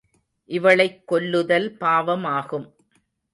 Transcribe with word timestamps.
இவளைக் 0.49 1.07
கொல்லுதல் 1.07 1.77
பாவமாகும். 1.79 2.67